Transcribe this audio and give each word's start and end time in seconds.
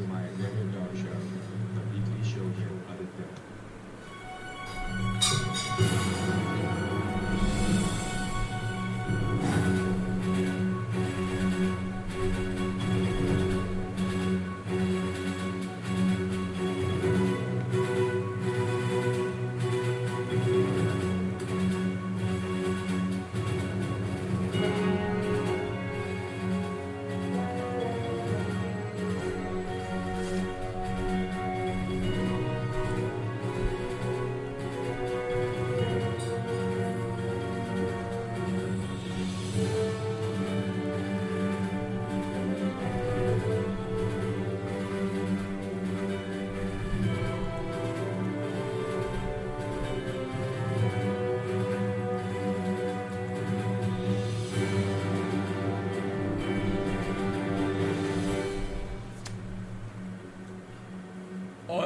to 0.00 0.06
my 0.06 0.22
dog 0.72 0.96
show, 0.96 1.12
a 1.12 1.82
weekly 1.92 2.24
show 2.24 2.46
here 2.56 2.70
on 2.88 2.94
Aditya. 2.94 3.49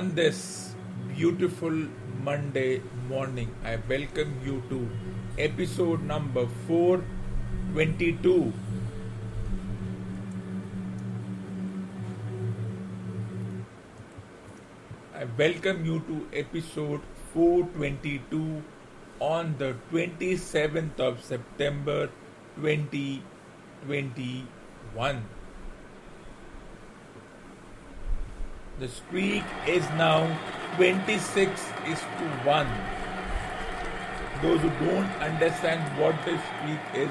On 0.04 0.14
this 0.14 0.74
beautiful 1.16 1.74
Monday 2.22 2.82
morning, 3.08 3.50
I 3.64 3.78
welcome 3.88 4.38
you 4.44 4.62
to 4.68 4.86
episode 5.38 6.02
number 6.02 6.46
422. 6.66 8.52
I 15.14 15.24
welcome 15.38 15.86
you 15.86 16.00
to 16.10 16.28
episode 16.34 17.00
422 17.32 18.62
on 19.20 19.56
the 19.56 19.74
27th 19.90 21.00
of 21.00 21.24
September 21.24 22.10
2021. 22.56 25.24
The 28.80 28.88
streak 28.88 29.44
is 29.68 29.84
now 29.90 30.26
26 30.74 31.60
is 31.86 32.00
to 32.00 32.26
1. 32.42 32.66
Those 34.42 34.60
who 34.62 34.70
don't 34.84 35.10
understand 35.22 35.80
what 35.96 36.16
the 36.24 36.36
streak 36.48 36.80
is, 36.92 37.10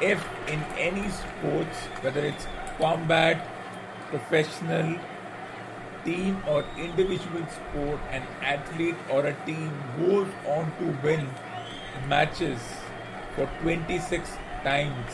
if 0.00 0.24
in 0.46 0.62
any 0.78 1.08
sports, 1.10 1.76
whether 2.00 2.24
it's 2.24 2.46
combat, 2.78 3.44
professional, 4.08 4.96
team 6.04 6.40
or 6.46 6.64
individual 6.78 7.44
sport, 7.48 7.98
an 8.12 8.22
athlete 8.40 8.94
or 9.10 9.26
a 9.26 9.34
team 9.46 9.72
goes 9.98 10.28
on 10.46 10.72
to 10.78 10.96
win 11.02 11.28
matches 12.08 12.60
for 13.34 13.50
26 13.62 14.30
times 14.62 15.12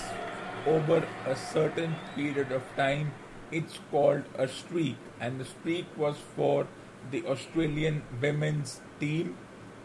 over 0.66 1.02
a 1.26 1.34
certain 1.34 1.96
period 2.14 2.52
of 2.52 2.62
time, 2.76 3.12
it's 3.52 3.78
called 3.90 4.24
a 4.36 4.48
streak. 4.48 4.96
And 5.20 5.40
the 5.40 5.44
streak 5.44 5.86
was 5.96 6.16
for 6.36 6.66
the 7.10 7.24
Australian 7.26 8.02
women's 8.20 8.80
team 8.98 9.36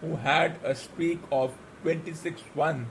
who 0.02 0.18
had 0.18 0.60
a 0.64 0.76
streak 0.76 1.20
of 1.32 1.54
26 1.84 2.42
1. 2.54 2.88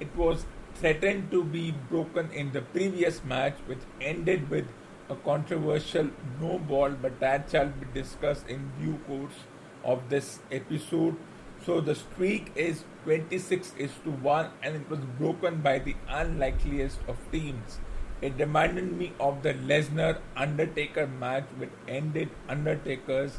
It 0.00 0.14
was 0.16 0.46
threatened 0.74 1.30
to 1.30 1.44
be 1.44 1.72
broken 1.90 2.30
in 2.30 2.52
the 2.52 2.62
previous 2.62 3.24
match, 3.24 3.56
which 3.66 3.80
ended 4.00 4.48
with 4.48 4.66
a 5.08 5.16
controversial 5.16 6.10
no 6.40 6.58
ball, 6.58 6.90
but 6.90 7.18
that 7.20 7.50
shall 7.50 7.68
be 7.68 7.86
discussed 7.94 8.46
in 8.48 8.70
due 8.80 8.98
course 9.06 9.44
of 9.84 10.08
this 10.08 10.40
episode. 10.52 11.16
So 11.64 11.80
the 11.80 11.94
streak 11.94 12.52
is 12.54 12.84
26 13.04 13.74
is 13.76 13.90
to 14.04 14.10
1 14.10 14.50
and 14.62 14.76
it 14.76 14.88
was 14.88 15.00
broken 15.18 15.60
by 15.60 15.78
the 15.78 15.96
unlikeliest 16.08 17.00
of 17.08 17.16
teams. 17.32 17.78
It 18.20 18.34
reminded 18.38 18.92
me 18.92 19.12
of 19.20 19.42
the 19.42 19.54
Lesnar 19.54 20.18
Undertaker 20.36 21.06
match 21.06 21.44
which 21.56 21.70
ended 21.86 22.30
Undertaker's 22.48 23.38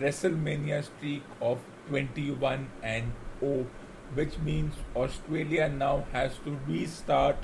WrestleMania 0.00 0.82
streak 0.84 1.22
of 1.40 1.60
21 1.88 2.68
and 2.82 3.12
0, 3.40 3.66
which 4.14 4.38
means 4.38 4.74
Australia 4.96 5.68
now 5.68 6.06
has 6.12 6.38
to 6.44 6.58
restart 6.66 7.36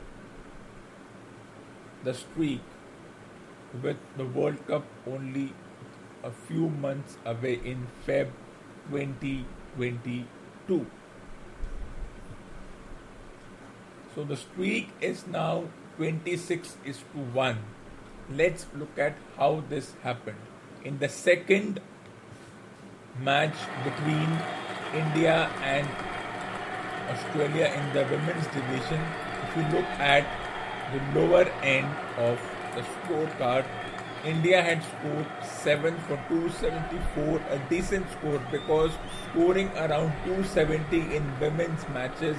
the 2.03 2.15
streak 2.15 2.61
with 3.81 3.97
the 4.17 4.25
World 4.25 4.67
Cup 4.67 4.85
only 5.07 5.53
a 6.25 6.31
few 6.31 6.69
months 6.69 7.17
away 7.25 7.61
in 7.65 7.87
Feb 8.07 8.31
2022. 8.91 10.87
So 14.15 14.25
the 14.25 14.37
streak 14.37 14.91
is 15.01 15.27
now 15.27 15.65
26 15.97 16.77
is 16.85 16.99
to 17.13 17.19
1. 17.19 17.59
Let's 18.31 18.67
look 18.75 18.99
at 18.99 19.17
how 19.37 19.63
this 19.69 19.95
happened. 20.03 20.39
In 20.85 20.99
the 20.99 21.09
second 21.09 21.81
match 23.21 23.55
between 23.85 24.39
India 24.95 25.51
and 25.63 25.87
Australia 27.11 27.67
in 27.67 27.93
the 27.93 28.05
women's 28.05 28.47
division, 28.47 29.01
if 29.43 29.57
you 29.57 29.63
look 29.77 29.91
at 30.01 30.27
the 30.93 31.21
lower 31.21 31.45
end 31.63 31.89
of 32.17 32.41
the 32.75 32.83
scorecard, 32.83 33.67
India 34.25 34.63
had 34.63 34.83
scored 34.85 35.27
7 35.43 35.97
for 36.07 36.17
274, 36.29 37.41
a 37.51 37.59
decent 37.69 38.11
score 38.13 38.41
because 38.51 38.93
scoring 39.31 39.69
around 39.77 40.13
270 40.25 41.17
in 41.17 41.41
women's 41.41 41.87
matches 41.89 42.37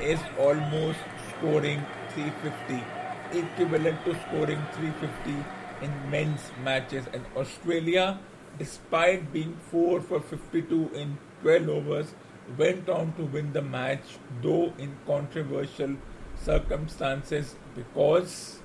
is 0.00 0.20
almost 0.38 0.98
scoring 1.30 1.84
350, 2.16 3.38
equivalent 3.38 4.04
to 4.06 4.14
scoring 4.22 4.60
350 4.72 5.84
in 5.84 6.10
men's 6.10 6.50
matches. 6.64 7.04
And 7.12 7.24
Australia, 7.36 8.18
despite 8.58 9.32
being 9.32 9.56
4 9.70 10.00
for 10.00 10.20
52 10.20 10.90
in 10.94 11.18
12 11.42 11.68
overs, 11.68 12.14
went 12.56 12.88
on 12.88 13.12
to 13.14 13.24
win 13.24 13.52
the 13.52 13.60
match, 13.60 14.16
though 14.40 14.72
in 14.78 14.96
controversial 15.06 15.96
circumstances 16.36 17.54
because 17.74 18.60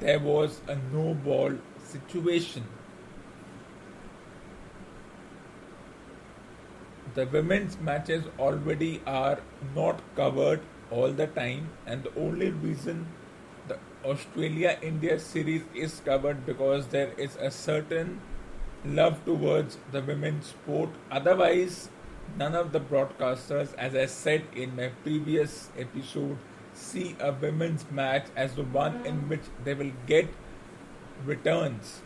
there 0.00 0.18
was 0.18 0.60
a 0.66 0.76
no 0.92 1.14
ball 1.14 1.52
situation. 1.84 2.64
The 7.14 7.26
women's 7.26 7.78
matches 7.78 8.24
already 8.38 9.02
are 9.06 9.40
not 9.74 10.00
covered 10.16 10.60
all 10.90 11.12
the 11.12 11.26
time, 11.26 11.68
and 11.86 12.02
the 12.02 12.14
only 12.16 12.50
reason 12.50 13.06
the 13.68 13.78
Australia 14.04 14.78
India 14.82 15.18
series 15.18 15.62
is 15.74 16.00
covered 16.04 16.44
because 16.46 16.88
there 16.88 17.12
is 17.16 17.36
a 17.36 17.50
certain 17.50 18.20
love 18.84 19.24
towards 19.24 19.78
the 19.92 20.02
women's 20.02 20.46
sport. 20.46 20.90
Otherwise, 21.10 21.90
none 22.36 22.54
of 22.54 22.72
the 22.72 22.80
broadcasters, 22.80 23.74
as 23.74 23.94
I 23.94 24.06
said 24.06 24.44
in 24.54 24.76
my 24.76 24.88
previous 25.02 25.70
episode, 25.78 26.38
see 26.72 27.16
a 27.20 27.32
women's 27.32 27.84
match 27.90 28.26
as 28.36 28.54
the 28.54 28.62
one 28.64 29.04
in 29.06 29.22
mm. 29.22 29.28
which 29.28 29.42
they 29.64 29.74
will 29.74 29.92
get 30.06 30.28
returns. 31.24 32.00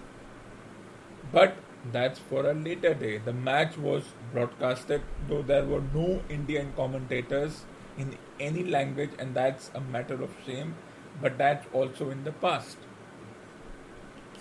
But 1.32 1.56
that's 1.92 2.18
for 2.18 2.48
a 2.48 2.54
later 2.54 2.94
day. 2.94 3.18
The 3.18 3.32
match 3.32 3.76
was 3.76 4.04
broadcasted, 4.32 5.02
though 5.28 5.42
there 5.42 5.64
were 5.64 5.82
no 5.92 6.22
Indian 6.28 6.72
commentators 6.76 7.64
in 7.98 8.16
any 8.40 8.64
language, 8.64 9.10
and 9.18 9.34
that's 9.34 9.70
a 9.74 9.80
matter 9.80 10.22
of 10.22 10.30
shame, 10.46 10.74
but 11.20 11.38
that's 11.38 11.66
also 11.72 12.10
in 12.10 12.24
the 12.24 12.32
past. 12.32 12.76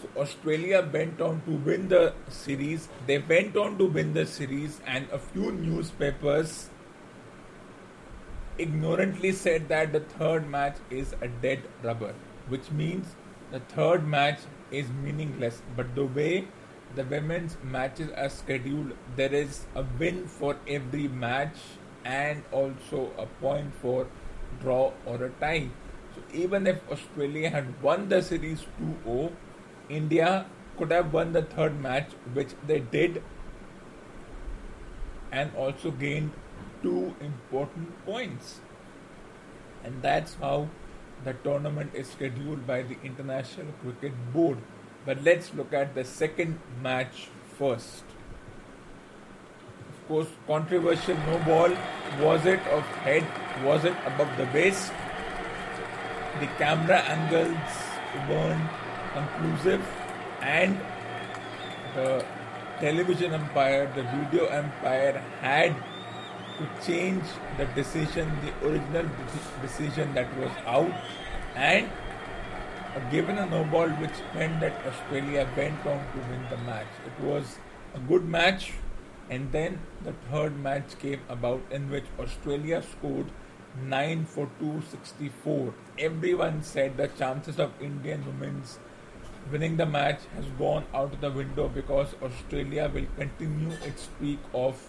So 0.01 0.09
Australia 0.21 0.87
went 0.91 1.21
on 1.21 1.41
to 1.45 1.51
win 1.51 1.87
the 1.87 2.13
series. 2.27 2.89
They 3.07 3.19
went 3.19 3.55
on 3.55 3.77
to 3.77 3.85
win 3.85 4.13
the 4.13 4.25
series, 4.25 4.81
and 4.85 5.07
a 5.11 5.19
few 5.19 5.51
newspapers 5.51 6.69
ignorantly 8.57 9.31
said 9.31 9.69
that 9.69 9.93
the 9.93 9.99
third 9.99 10.49
match 10.49 10.77
is 10.89 11.15
a 11.21 11.27
dead 11.27 11.63
rubber, 11.81 12.13
which 12.47 12.69
means 12.71 13.15
the 13.51 13.59
third 13.59 14.07
match 14.07 14.39
is 14.71 14.89
meaningless. 14.89 15.61
But 15.75 15.95
the 15.95 16.05
way 16.05 16.47
the 16.95 17.03
women's 17.03 17.57
matches 17.63 18.11
are 18.11 18.29
scheduled, 18.29 18.91
there 19.15 19.33
is 19.33 19.65
a 19.75 19.85
win 19.97 20.27
for 20.27 20.57
every 20.67 21.07
match 21.07 21.55
and 22.05 22.43
also 22.51 23.11
a 23.17 23.25
point 23.41 23.73
for 23.81 24.07
draw 24.61 24.91
or 25.05 25.23
a 25.23 25.29
tie. 25.29 25.69
So 26.15 26.21
even 26.33 26.67
if 26.67 26.79
Australia 26.91 27.49
had 27.49 27.81
won 27.81 28.09
the 28.09 28.21
series 28.21 28.65
2 28.79 28.95
0, 29.03 29.31
India 29.89 30.45
could 30.77 30.91
have 30.91 31.13
won 31.13 31.33
the 31.33 31.41
third 31.41 31.79
match, 31.81 32.11
which 32.33 32.49
they 32.67 32.79
did, 32.79 33.23
and 35.31 35.55
also 35.55 35.91
gained 35.91 36.31
two 36.81 37.15
important 37.19 38.05
points. 38.05 38.59
And 39.83 40.01
that's 40.01 40.35
how 40.35 40.69
the 41.23 41.33
tournament 41.33 41.91
is 41.93 42.09
scheduled 42.09 42.65
by 42.67 42.83
the 42.83 42.97
International 43.03 43.73
Cricket 43.81 44.13
Board. 44.33 44.57
But 45.05 45.23
let's 45.23 45.53
look 45.53 45.73
at 45.73 45.95
the 45.95 46.03
second 46.03 46.59
match 46.81 47.29
first. 47.57 48.03
Controversial 50.47 51.17
no 51.27 51.39
ball. 51.45 51.71
Was 52.21 52.45
it 52.45 52.59
of 52.67 52.83
head? 53.03 53.25
Was 53.63 53.85
it 53.85 53.95
above 54.05 54.35
the 54.37 54.47
waist? 54.53 54.91
The 56.39 56.47
camera 56.57 56.99
angles 56.99 57.57
weren't 58.27 58.69
conclusive, 59.13 59.81
and 60.41 60.79
the 61.95 62.25
television 62.79 63.33
umpire, 63.33 63.85
the 63.95 64.03
video 64.03 64.49
umpire 64.49 65.23
had 65.41 65.75
to 66.57 66.85
change 66.85 67.23
the 67.57 67.65
decision, 67.75 68.31
the 68.41 68.67
original 68.67 69.05
decision 69.61 70.13
that 70.15 70.27
was 70.37 70.51
out, 70.65 70.91
and 71.55 71.87
given 73.11 73.37
a 73.37 73.45
no 73.45 73.63
ball, 73.65 73.89
which 73.89 74.17
meant 74.33 74.59
that 74.59 74.73
Australia 74.85 75.47
went 75.55 75.85
on 75.85 75.99
to 76.13 76.19
win 76.29 76.43
the 76.49 76.57
match. 76.57 76.87
It 77.05 77.23
was 77.23 77.57
a 77.95 77.99
good 77.99 78.25
match, 78.27 78.73
and 79.29 79.51
then 79.51 79.79
the 80.03 80.13
third 80.29 80.57
match 80.59 80.97
came 80.99 81.21
about 81.29 81.61
in 81.71 81.89
which 81.89 82.05
Australia 82.19 82.81
scored 82.81 83.27
9 83.81 84.25
for 84.25 84.49
264. 84.59 85.73
Everyone 85.97 86.61
said 86.61 86.97
the 86.97 87.07
chances 87.07 87.59
of 87.59 87.71
Indian 87.81 88.25
women's 88.25 88.79
winning 89.51 89.77
the 89.77 89.85
match 89.85 90.19
has 90.35 90.45
gone 90.57 90.85
out 90.93 91.13
of 91.13 91.21
the 91.21 91.31
window 91.31 91.67
because 91.67 92.15
Australia 92.21 92.89
will 92.93 93.07
continue 93.17 93.71
its 93.83 94.03
streak 94.03 94.39
of 94.53 94.81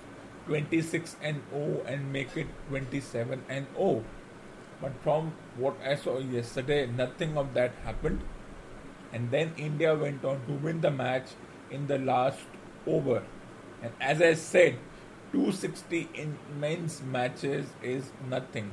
26 0.46 1.16
and 1.22 1.40
0 1.50 1.82
and 1.86 2.12
make 2.12 2.36
it 2.36 2.46
27 2.68 3.42
and 3.48 3.66
0. 3.76 4.04
But 4.80 4.92
from 5.02 5.32
what 5.56 5.76
I 5.82 5.96
saw 5.96 6.18
yesterday, 6.18 6.86
nothing 6.86 7.38
of 7.38 7.54
that 7.54 7.72
happened. 7.84 8.20
And 9.12 9.30
then 9.30 9.54
India 9.56 9.94
went 9.94 10.24
on 10.24 10.44
to 10.46 10.52
win 10.52 10.80
the 10.80 10.90
match 10.90 11.28
in 11.70 11.86
the 11.86 11.98
last 11.98 12.40
over. 12.86 13.22
And 13.84 13.92
as 14.00 14.22
I 14.22 14.32
said, 14.32 14.78
260 15.32 16.08
in 16.14 16.38
men's 16.58 17.02
matches 17.02 17.66
is 17.82 18.12
nothing. 18.30 18.70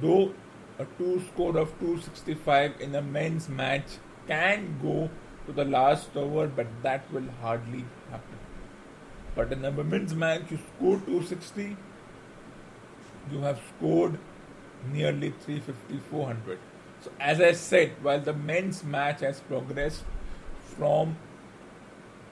Though 0.00 0.32
a 0.78 0.84
two 0.96 1.20
score 1.26 1.56
of 1.58 1.70
265 1.80 2.80
in 2.80 2.94
a 2.94 3.02
men's 3.02 3.48
match 3.48 3.98
can 4.28 4.78
go 4.80 5.10
to 5.46 5.52
the 5.52 5.64
last 5.64 6.16
over, 6.16 6.46
but 6.46 6.68
that 6.84 7.12
will 7.12 7.28
hardly 7.40 7.84
happen. 8.10 8.38
But 9.34 9.52
in 9.52 9.64
a 9.64 9.72
women's 9.72 10.14
match, 10.14 10.42
you 10.50 10.58
score 10.76 10.98
260, 10.98 11.76
you 13.32 13.40
have 13.40 13.60
scored 13.76 14.18
nearly 14.92 15.30
350, 15.30 15.98
400. 16.10 16.58
So, 17.00 17.10
as 17.18 17.40
I 17.40 17.52
said, 17.52 17.92
while 18.02 18.20
the 18.20 18.34
men's 18.34 18.84
match 18.84 19.20
has 19.20 19.40
progressed 19.40 20.04
from 20.76 21.16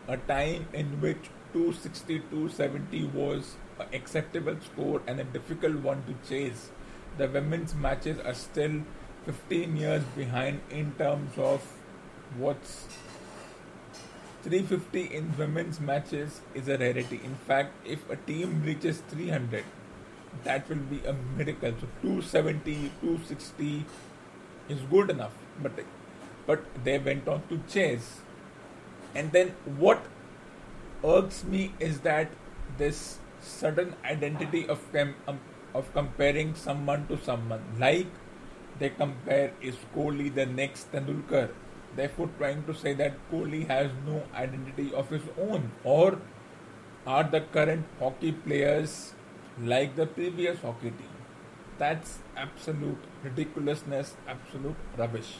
a 0.06 0.16
time 0.16 0.68
in 0.72 1.00
which 1.00 1.30
260 1.56 2.18
270 2.30 3.04
was 3.14 3.54
an 3.80 3.86
acceptable 3.94 4.56
score 4.62 5.00
and 5.06 5.18
a 5.18 5.24
difficult 5.24 5.76
one 5.76 6.02
to 6.04 6.14
chase, 6.28 6.68
the 7.16 7.26
women's 7.28 7.74
matches 7.74 8.18
are 8.20 8.34
still 8.34 8.82
15 9.24 9.74
years 9.74 10.02
behind 10.14 10.60
in 10.70 10.92
terms 10.98 11.38
of 11.38 11.62
what's 12.36 12.86
350 14.42 15.16
in 15.16 15.32
women's 15.38 15.80
matches 15.80 16.42
is 16.54 16.68
a 16.68 16.76
rarity. 16.76 17.20
In 17.24 17.34
fact, 17.34 17.72
if 17.86 18.08
a 18.10 18.16
team 18.16 18.62
reaches 18.62 19.00
300, 19.08 19.64
that 20.44 20.68
will 20.68 20.84
be 20.90 21.00
a 21.06 21.14
miracle. 21.38 21.72
So 21.80 21.88
270, 22.02 22.92
260 23.00 23.86
is 24.68 24.80
good 24.90 25.08
enough. 25.08 25.32
But 25.62 25.72
but 26.46 26.62
they 26.84 26.98
went 26.98 27.26
on 27.26 27.42
to 27.48 27.60
chase. 27.66 28.20
And 29.14 29.32
then 29.32 29.54
what 29.78 30.04
irks 31.14 31.44
me 31.44 31.72
is 31.78 32.00
that 32.00 32.30
this 32.78 33.18
sudden 33.40 33.94
identity 34.04 34.66
of 34.68 34.80
um, 34.96 35.40
of 35.74 35.92
comparing 35.92 36.54
someone 36.54 37.06
to 37.06 37.18
someone. 37.18 37.62
Like 37.78 38.06
they 38.78 38.90
compare 38.90 39.52
is 39.60 39.76
Kohli 39.94 40.34
the 40.34 40.46
next 40.46 40.92
Tendulkar 40.92 41.50
therefore 41.96 42.28
trying 42.38 42.62
to 42.64 42.74
say 42.74 42.92
that 42.94 43.14
Kohli 43.32 43.66
has 43.66 43.90
no 44.06 44.22
identity 44.34 44.92
of 44.94 45.10
his 45.10 45.22
own? 45.40 45.72
Or 45.84 46.18
are 47.06 47.24
the 47.24 47.40
current 47.40 47.86
hockey 47.98 48.32
players 48.32 49.14
like 49.62 49.96
the 49.96 50.06
previous 50.06 50.60
hockey 50.60 50.90
team? 50.90 51.14
That's 51.78 52.18
absolute 52.36 52.98
ridiculousness, 53.22 54.14
absolute 54.28 54.76
rubbish. 54.96 55.36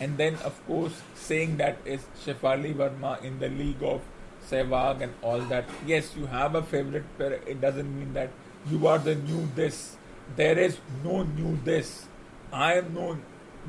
And 0.00 0.16
then, 0.16 0.34
of 0.44 0.54
course, 0.66 1.02
saying 1.14 1.56
that 1.56 1.78
is 1.84 2.06
Shefali 2.24 2.74
Verma 2.74 3.22
in 3.22 3.38
the 3.38 3.48
league 3.48 3.82
of 3.82 4.02
Sehwag 4.50 5.02
and 5.02 5.14
all 5.22 5.40
that. 5.52 5.64
Yes, 5.86 6.16
you 6.16 6.26
have 6.26 6.54
a 6.54 6.62
favorite 6.62 7.04
player. 7.16 7.40
It 7.46 7.60
doesn't 7.60 7.98
mean 7.98 8.12
that 8.14 8.30
you 8.70 8.86
are 8.86 8.98
the 8.98 9.14
new 9.14 9.48
this. 9.54 9.96
There 10.36 10.58
is 10.58 10.78
no 11.04 11.22
new 11.22 11.58
this. 11.64 12.06
I 12.52 12.74
am 12.74 12.94
no 12.94 13.18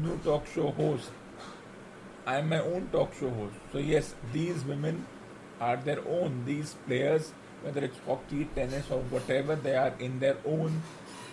new 0.01 0.17
talk 0.19 0.47
show 0.47 0.71
host. 0.71 1.11
I 2.25 2.37
am 2.37 2.49
my 2.49 2.59
own 2.61 2.89
talk 2.91 3.13
show 3.19 3.29
host. 3.29 3.55
So 3.71 3.79
yes, 3.79 4.15
these 4.33 4.63
women 4.63 5.05
are 5.59 5.77
their 5.77 5.99
own. 6.07 6.43
These 6.45 6.75
players, 6.87 7.33
whether 7.61 7.83
it's 7.83 7.97
hockey, 8.05 8.45
tennis, 8.55 8.89
or 8.91 8.99
whatever, 9.09 9.55
they 9.55 9.75
are 9.75 9.93
in 9.99 10.19
their 10.19 10.37
own. 10.45 10.81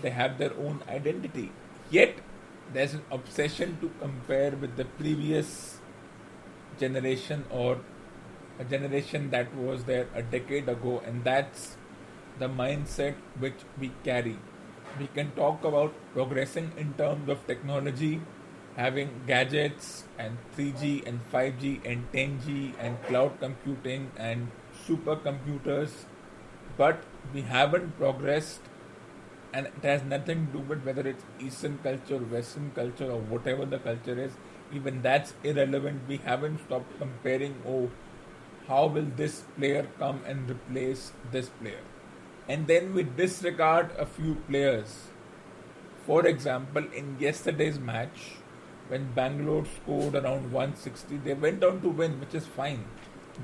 They 0.03 0.11
have 0.11 0.39
their 0.39 0.53
own 0.55 0.81
identity. 0.89 1.53
Yet 1.91 2.17
there's 2.73 2.95
an 2.95 3.03
obsession 3.11 3.79
to 3.81 3.91
compare 4.01 4.51
with 4.51 4.77
the 4.77 4.85
previous 4.85 5.79
generation 6.79 7.45
or 7.51 7.81
a 8.59 8.65
generation 8.65 9.31
that 9.31 9.55
was 9.55 9.85
there 9.85 10.09
a 10.15 10.23
decade 10.23 10.69
ago, 10.69 11.03
and 11.07 11.25
that's 11.25 11.77
the 12.39 12.49
mindset 12.49 13.15
which 13.39 13.61
we 13.79 13.93
carry. 14.05 14.39
We 14.99 15.09
can 15.09 15.31
talk 15.33 15.65
about 15.65 15.95
progressing 16.13 16.73
in 16.77 16.95
terms 16.95 17.29
of 17.29 17.47
technology 17.47 18.21
having 18.77 19.09
gadgets 19.27 20.05
and 20.19 20.37
3G 20.55 21.07
and 21.07 21.21
5G 21.33 21.81
and 21.85 22.11
10G 22.13 22.75
and 22.79 23.03
cloud 23.05 23.41
computing 23.41 24.11
and 24.19 24.49
supercomputers, 24.87 26.05
but 26.77 27.03
we 27.33 27.41
haven't 27.41 27.97
progressed 27.99 28.61
and 29.53 29.67
it 29.67 29.83
has 29.83 30.03
nothing 30.03 30.47
to 30.47 30.59
do 30.59 30.59
with 30.59 30.85
whether 30.85 31.09
it's 31.09 31.25
Eastern 31.41 31.79
culture, 31.83 32.19
Western 32.19 32.71
culture, 32.75 33.11
or 33.11 33.21
whatever 33.21 33.65
the 33.65 33.79
culture 33.79 34.19
is. 34.21 34.33
Even 34.75 35.01
that's 35.01 35.33
irrelevant. 35.43 36.03
We 36.07 36.19
haven't 36.19 36.59
stopped 36.67 36.99
comparing, 36.99 37.55
oh, 37.67 37.91
how 38.69 38.87
will 38.87 39.11
this 39.17 39.45
player 39.57 39.87
come 39.99 40.21
and 40.27 40.51
replace 40.51 41.13
this 41.31 41.49
player? 41.49 41.83
And 42.49 42.67
then 42.67 42.95
we 42.95 43.03
disregard 43.03 43.91
a 43.99 44.07
few 44.07 44.37
players. 44.49 45.09
For 46.07 46.27
example, 46.27 46.85
in 46.95 47.17
yesterday's 47.19 47.79
match, 47.79 48.37
when 48.89 49.13
Bangalore 49.13 49.65
scored 49.65 50.15
around 50.15 50.53
160, 50.53 51.19
they 51.19 51.35
went 51.35 51.65
on 51.65 51.81
to 51.83 51.89
win, 51.89 52.21
which 52.21 52.35
is 52.35 52.47
fine. 52.47 52.85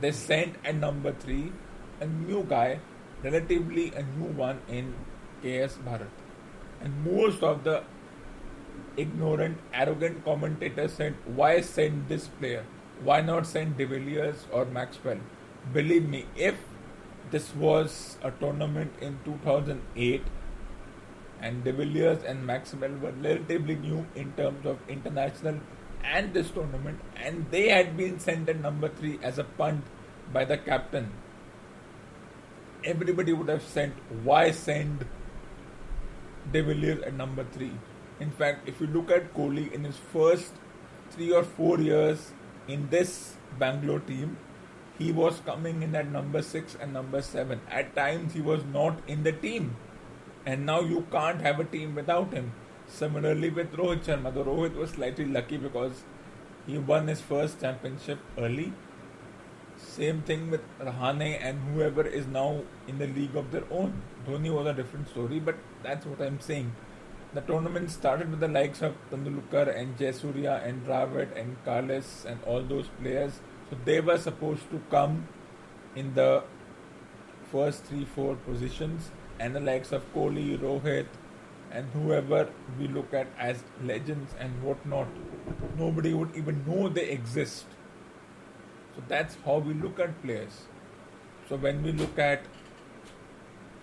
They 0.01 0.13
sent 0.13 0.57
at 0.65 0.77
number 0.77 1.13
three 1.13 1.53
a 2.01 2.07
new 2.07 2.45
guy, 2.45 2.81
relatively 3.23 3.93
a 3.95 4.03
new 4.03 4.31
one 4.45 4.61
in 4.69 4.95
KS 5.41 5.79
Bharat. 5.87 6.09
And 6.81 7.05
most 7.05 7.43
of 7.43 7.65
the 7.65 7.83
ignorant, 8.97 9.59
arrogant 9.73 10.25
commentators 10.25 10.95
said, 10.95 11.15
Why 11.27 11.61
send 11.61 12.09
this 12.09 12.29
player? 12.29 12.65
Why 13.05 13.21
not 13.21 13.47
send 13.47 13.79
De 13.79 13.85
Villiers 13.85 14.47
or 14.53 14.65
Maxwell? 14.65 15.19
Believe 15.73 16.09
me, 16.09 16.27
if 16.37 16.55
this 17.31 17.55
was 17.55 18.17
a 18.23 18.31
tournament 18.31 18.93
in 19.01 19.19
2008, 19.25 20.23
and 21.41 21.65
De 21.65 21.73
Villiers 21.73 22.23
and 22.23 22.47
Maxwell 22.47 22.93
were 23.03 23.11
relatively 23.11 23.75
new 23.75 24.07
in 24.15 24.33
terms 24.35 24.65
of 24.65 24.79
international 24.89 25.59
and 26.05 26.33
this 26.33 26.51
tournament, 26.51 27.01
and 27.17 27.47
they 27.51 27.69
had 27.69 27.97
been 27.97 28.21
sent 28.21 28.49
at 28.49 28.61
number 28.61 28.89
three 28.89 29.19
as 29.23 29.39
a 29.39 29.45
punt 29.45 29.85
by 30.33 30.45
the 30.45 30.57
captain. 30.57 31.11
Everybody 32.85 33.33
would 33.33 33.49
have 33.49 33.63
sent 33.63 33.95
why 34.23 34.51
send 34.53 35.07
De 36.53 36.63
Villiers 36.63 37.03
at 37.03 37.15
number 37.15 37.45
three. 37.53 37.73
In 38.21 38.31
fact, 38.31 38.69
if 38.69 38.81
you 38.81 38.87
look 38.87 39.11
at 39.11 39.35
Kohli 39.35 39.73
in 39.73 39.85
his 39.85 39.97
first 39.97 40.53
three 41.11 41.33
or 41.33 41.43
four 41.43 41.81
years 41.81 42.33
in 42.69 42.89
this 42.91 43.37
Bangalore 43.59 44.01
team, 44.01 44.37
he 44.99 45.13
was 45.13 45.41
coming 45.41 45.83
in 45.83 45.95
at 45.95 46.11
number 46.11 46.43
six 46.43 46.77
and 46.81 46.93
number 46.93 47.23
seven. 47.23 47.61
At 47.71 47.95
times, 47.95 48.35
he 48.35 48.41
was 48.41 48.63
not 48.65 48.99
in 49.07 49.23
the 49.23 49.33
team 49.33 49.77
and 50.45 50.67
now 50.67 50.81
you 50.81 51.07
can't 51.11 51.41
have 51.41 51.61
a 51.61 51.65
team 51.65 51.95
without 51.95 52.33
him. 52.33 52.53
Similarly 52.87 53.51
with 53.51 53.73
Rohit 53.73 54.05
Sharma, 54.05 54.35
though 54.35 54.45
Rohit 54.45 54.75
was 54.75 54.91
slightly 54.91 55.25
lucky 55.25 55.57
because 55.57 56.03
he 56.67 56.79
won 56.79 57.07
his 57.09 57.21
first 57.21 57.61
championship 57.61 58.19
early. 58.39 58.73
Same 59.77 60.23
thing 60.23 60.51
with 60.51 60.61
Rahane 60.79 61.39
and 61.41 61.59
whoever 61.69 62.03
is 62.07 62.27
now 62.27 62.63
in 62.87 62.99
the 62.99 63.07
league 63.07 63.37
of 63.37 63.51
their 63.51 63.65
own. 63.71 64.03
Dhoni 64.27 64.53
was 64.55 64.67
a 64.67 64.75
different 64.75 65.09
story, 65.09 65.41
but 65.41 65.57
that's 65.83 66.07
what 66.07 66.21
I'm 66.21 66.41
saying. 66.41 66.73
The 67.35 67.41
tournament 67.41 67.91
started 67.91 68.31
with 68.31 68.41
the 68.41 68.49
likes 68.49 68.83
of 68.83 68.95
Tendulkar 69.11 69.75
and 69.75 69.97
Jayasuriya 69.97 70.67
and 70.69 70.87
Dravid 70.87 71.35
and 71.35 71.57
Kallis 71.65 72.27
and 72.27 72.39
all 72.45 72.63
those 72.63 72.89
players. 73.01 73.41
So 73.71 73.79
they 73.87 74.01
were 74.01 74.19
supposed 74.19 74.71
to 74.71 74.83
come 74.91 75.29
in 75.97 76.13
the 76.13 76.45
first 77.51 77.85
three, 77.85 78.05
four 78.05 78.37
positions 78.37 79.11
and 79.41 79.57
the 79.57 79.61
likes 79.61 79.93
of 79.93 80.05
Kohli, 80.13 80.59
Rohit, 80.59 81.07
and 81.71 81.87
whoever 81.95 82.51
we 82.79 82.87
look 82.87 83.15
at 83.15 83.29
as 83.39 83.65
legends 83.83 84.35
and 84.39 84.63
whatnot, 84.63 85.09
nobody 85.79 86.13
would 86.13 86.37
even 86.37 86.63
know 86.67 86.91
they 86.91 87.09
exist. 87.09 87.65
So 88.95 89.03
that's 89.09 89.39
how 89.47 89.57
we 89.57 89.73
look 89.73 89.99
at 89.99 90.23
players. 90.23 90.65
So 91.49 91.57
when 91.57 91.83
we 91.83 91.93
look 91.93 92.19
at 92.19 92.43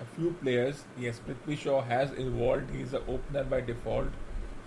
a 0.02 0.06
few 0.16 0.32
players, 0.42 0.84
yes, 0.98 1.20
Prithvi 1.28 1.58
Shaw 1.58 1.82
has 1.82 2.12
evolved. 2.18 2.70
He's 2.72 2.94
an 2.94 3.04
opener 3.08 3.44
by 3.44 3.62
default, 3.62 4.08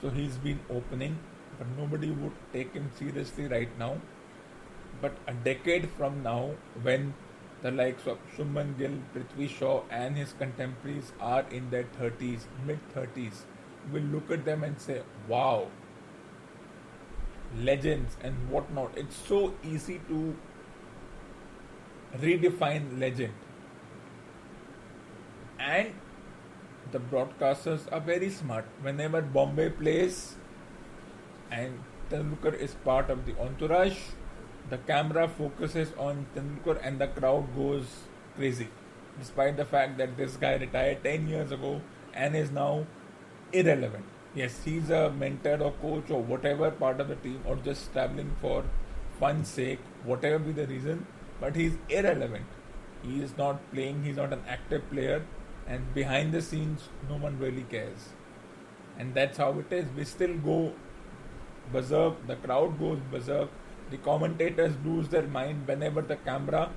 so 0.00 0.10
he's 0.10 0.36
been 0.36 0.60
opening, 0.70 1.18
but 1.58 1.66
nobody 1.76 2.10
would 2.10 2.32
take 2.52 2.74
him 2.74 2.90
seriously 2.98 3.46
right 3.46 3.78
now. 3.78 3.96
But 5.00 5.16
a 5.26 5.32
decade 5.32 5.90
from 5.90 6.22
now, 6.22 6.50
when 6.82 7.14
the 7.62 7.70
likes 7.70 8.06
of 8.06 8.18
Shubman 8.36 8.76
Gill, 8.76 8.98
Prithvi 9.14 9.48
Shaw, 9.48 9.82
and 9.90 10.16
his 10.16 10.32
contemporaries 10.32 11.12
are 11.20 11.44
in 11.50 11.70
their 11.70 11.84
30s, 12.00 12.42
mid 12.66 12.80
30s, 12.94 13.42
we'll 13.92 14.02
look 14.02 14.30
at 14.30 14.44
them 14.44 14.64
and 14.64 14.80
say, 14.80 15.02
wow, 15.28 15.68
legends 17.56 18.16
and 18.22 18.34
whatnot. 18.50 18.96
It's 18.96 19.16
so 19.16 19.54
easy 19.64 20.00
to 20.08 20.36
redefine 22.20 23.00
legend. 23.00 23.32
And 25.72 25.92
the 26.92 26.98
broadcasters 26.98 27.90
are 27.90 28.00
very 28.00 28.28
smart. 28.28 28.66
Whenever 28.82 29.22
Bombay 29.22 29.70
plays 29.70 30.36
and 31.50 31.78
Tendulkar 32.10 32.54
is 32.54 32.74
part 32.84 33.08
of 33.08 33.24
the 33.24 33.34
entourage, 33.40 33.98
the 34.68 34.78
camera 34.78 35.28
focuses 35.28 35.92
on 35.98 36.26
Tendulkar 36.34 36.78
and 36.82 37.00
the 37.00 37.06
crowd 37.06 37.48
goes 37.56 37.86
crazy. 38.36 38.68
Despite 39.18 39.56
the 39.56 39.64
fact 39.64 39.96
that 39.98 40.16
this 40.16 40.36
guy 40.36 40.54
retired 40.56 41.02
10 41.04 41.28
years 41.28 41.52
ago 41.52 41.80
and 42.12 42.36
is 42.36 42.50
now 42.50 42.86
irrelevant. 43.52 44.04
Yes, 44.34 44.62
he's 44.64 44.90
a 44.90 45.10
mentor 45.10 45.58
or 45.62 45.72
coach 45.72 46.10
or 46.10 46.22
whatever 46.22 46.70
part 46.70 47.00
of 47.00 47.08
the 47.08 47.16
team 47.16 47.40
or 47.46 47.56
just 47.56 47.92
traveling 47.92 48.34
for 48.40 48.64
fun's 49.18 49.48
sake, 49.48 49.80
whatever 50.04 50.38
be 50.38 50.52
the 50.52 50.66
reason, 50.66 51.06
but 51.40 51.56
he's 51.56 51.76
irrelevant. 51.88 52.46
He 53.02 53.22
is 53.22 53.36
not 53.36 53.70
playing, 53.72 54.04
he's 54.04 54.16
not 54.16 54.32
an 54.32 54.42
active 54.48 54.88
player, 54.90 55.22
and 55.66 55.94
behind 55.94 56.32
the 56.32 56.42
scenes, 56.42 56.88
no 57.08 57.16
one 57.16 57.38
really 57.38 57.62
cares. 57.62 58.10
And 58.98 59.14
that's 59.14 59.38
how 59.38 59.58
it 59.58 59.72
is. 59.72 59.86
We 59.96 60.04
still 60.04 60.36
go 60.36 60.72
berserk, 61.72 62.26
the 62.26 62.36
crowd 62.36 62.78
goes 62.78 62.98
berserk, 63.10 63.48
the 63.90 63.96
commentators 63.98 64.74
lose 64.84 65.08
their 65.08 65.26
mind 65.26 65.66
whenever 65.66 66.02
the 66.02 66.16
camera 66.16 66.70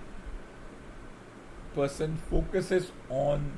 person 1.74 2.18
focuses 2.30 2.92
on 3.10 3.52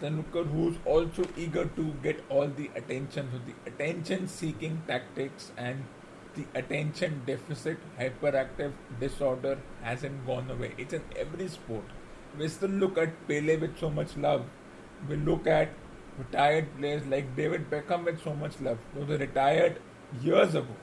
Tendulkar, 0.00 0.50
who's 0.50 0.76
also 0.84 1.24
eager 1.36 1.66
to 1.66 1.92
get 2.02 2.24
all 2.28 2.48
the 2.48 2.70
attention. 2.74 3.28
So 3.32 3.38
the 3.46 3.70
attention-seeking 3.70 4.82
tactics 4.88 5.52
and 5.56 5.84
the 6.34 6.46
attention 6.54 7.22
deficit 7.26 7.78
hyperactive 7.98 8.72
disorder 8.98 9.58
hasn't 9.82 10.26
gone 10.26 10.50
away. 10.50 10.74
It's 10.78 10.94
in 10.94 11.02
every 11.16 11.48
sport. 11.48 11.84
We 12.38 12.48
still 12.48 12.70
look 12.70 12.98
at 12.98 13.26
Pele 13.28 13.56
with 13.56 13.78
so 13.78 13.90
much 13.90 14.16
love. 14.16 14.44
We 15.08 15.16
look 15.16 15.46
at 15.46 15.70
retired 16.18 16.68
players 16.78 17.06
like 17.06 17.34
David 17.36 17.70
Beckham 17.70 18.04
with 18.04 18.22
so 18.22 18.34
much 18.34 18.60
love. 18.60 18.78
Those 18.94 19.10
are 19.10 19.18
retired 19.18 19.80
years 20.22 20.54
ago. 20.54 20.76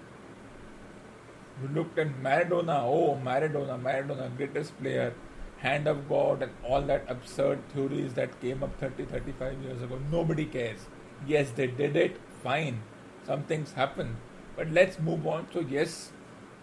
We 1.62 1.70
looked 1.70 1.98
at 1.98 2.22
Maradona. 2.22 2.82
Oh, 2.84 3.20
Maradona, 3.24 3.82
Maradona, 3.82 4.36
greatest 4.36 4.78
player 4.80 5.14
hand 5.58 5.88
of 5.88 6.08
God 6.08 6.44
and 6.44 6.52
all 6.64 6.82
that 6.84 7.06
absurd 7.08 7.68
theories 7.70 8.14
that 8.14 8.40
came 8.42 8.64
up 8.64 8.80
30, 8.80 9.06
35 9.06 9.62
years 9.64 9.82
ago. 9.82 10.00
Nobody 10.12 10.46
cares. 10.46 10.86
Yes, 11.26 11.52
they 11.52 11.68
did 11.68 11.96
it, 11.96 12.18
fine. 12.44 12.82
Some 13.26 13.44
things 13.44 13.74
happen. 13.74 14.18
But 14.56 14.70
let's 14.72 15.00
move 15.00 15.26
on. 15.26 15.48
So, 15.54 15.62
yes, 15.62 16.12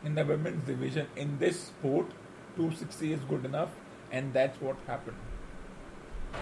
in 0.05 0.14
the 0.14 0.25
women's 0.25 0.64
division, 0.64 1.09
in 1.17 1.38
this 1.38 1.59
sport, 1.64 2.07
260 2.57 3.12
is 3.12 3.21
good 3.29 3.45
enough, 3.45 3.71
and 4.18 4.33
that's 4.33 4.61
what 4.61 4.76
happened. 4.87 5.16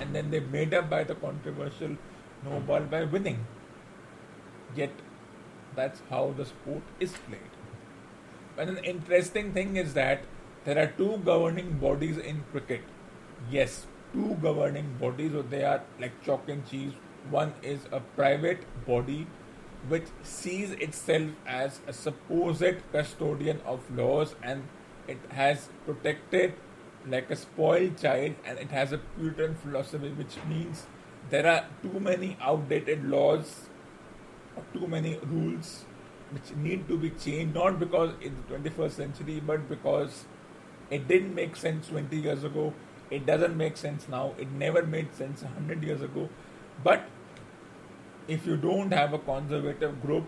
And 0.01 0.15
then 0.15 0.31
they 0.31 0.41
made 0.41 0.75
up 0.75 0.91
by 0.91 1.05
the 1.05 1.15
controversial 1.15 1.97
no 2.45 2.61
ball 2.61 2.81
by 2.93 3.05
winning. 3.05 3.47
Yet, 4.77 4.91
that's 5.77 6.03
how 6.11 6.23
the 6.37 6.47
sport 6.47 6.83
is 6.99 7.13
played. 7.27 7.59
But 8.57 8.69
an 8.69 8.79
interesting 8.93 9.53
thing 9.53 9.77
is 9.77 9.95
that 9.95 10.25
there 10.65 10.79
are 10.79 10.89
two 10.99 11.19
governing 11.25 11.79
bodies 11.85 12.19
in 12.19 12.43
cricket. 12.51 12.83
Yes, 13.51 13.87
two 14.13 14.37
governing 14.43 14.97
bodies, 15.01 15.35
or 15.35 15.43
they 15.43 15.65
are 15.65 15.83
like 16.01 16.21
chalk 16.25 16.49
and 16.49 16.69
cheese. 16.69 16.93
One 17.31 17.55
is 17.63 17.87
a 17.93 18.01
private 18.01 18.67
body 18.87 19.27
which 19.89 20.07
sees 20.23 20.73
itself 20.73 21.31
as 21.47 21.81
a 21.87 21.93
supposed 21.93 22.77
custodian 22.93 23.61
of 23.67 23.81
laws 23.97 24.35
and 24.43 24.63
it 25.09 25.19
has 25.31 25.69
protected 25.87 26.55
like 27.09 27.31
a 27.31 27.37
spoiled 27.37 27.97
child 27.99 28.35
and 28.45 28.59
it 28.59 28.71
has 28.71 28.93
a 28.93 28.99
Puritan 28.99 29.55
philosophy 29.55 30.11
which 30.11 30.37
means 30.49 30.87
there 31.31 31.47
are 31.47 31.67
too 31.83 32.01
many 32.01 32.37
outdated 32.41 33.05
laws 33.05 33.69
too 34.73 34.87
many 34.87 35.19
rules 35.25 35.85
which 36.31 36.55
need 36.57 36.87
to 36.89 36.97
be 36.97 37.11
changed 37.11 37.55
not 37.55 37.79
because 37.79 38.13
in 38.21 38.37
the 38.37 38.55
21st 38.55 38.91
century 38.91 39.43
but 39.45 39.69
because 39.69 40.25
it 40.93 41.09
didn't 41.09 41.35
make 41.35 41.57
sense 41.57 41.89
20 41.89 42.15
years 42.17 42.45
ago. 42.45 42.75
It 43.11 43.25
doesn't 43.25 43.57
make 43.57 43.79
sense 43.79 44.09
now. 44.09 44.35
It 44.39 44.51
never 44.53 44.83
made 44.85 45.15
sense 45.15 45.43
100 45.43 45.83
years 45.83 46.03
ago. 46.03 46.29
But 46.85 47.07
if 48.29 48.47
you 48.47 48.57
don't 48.59 48.93
have 48.93 49.15
a 49.15 49.19
conservative 49.19 50.03
group, 50.03 50.27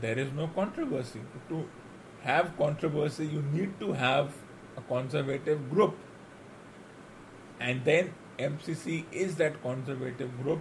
there 0.00 0.16
is 0.16 0.32
no 0.32 0.46
controversy. 0.48 1.20
To 1.48 1.64
have 2.22 2.56
controversy, 2.56 3.26
you 3.26 3.42
need 3.42 3.80
to 3.80 3.92
have 3.92 4.30
a 4.78 4.80
conservative 4.88 5.70
group. 5.70 5.96
And 7.60 7.84
then 7.84 8.14
MCC 8.38 9.04
is 9.12 9.36
that 9.36 9.60
conservative 9.62 10.30
group. 10.42 10.60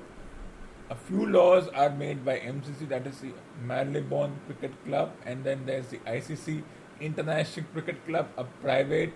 A 0.89 0.95
few 0.95 1.25
laws 1.25 1.67
are 1.69 1.89
made 1.89 2.25
by 2.25 2.39
MCC, 2.39 2.87
that 2.89 3.05
is 3.05 3.19
the 3.19 3.33
Marylebone 3.63 4.39
Cricket 4.45 4.71
Club, 4.85 5.11
and 5.25 5.43
then 5.43 5.65
there's 5.65 5.87
the 5.87 5.97
ICC 5.97 6.63
International 7.01 7.65
Cricket 7.73 8.05
Club, 8.07 8.27
a 8.37 8.45
private 8.45 9.13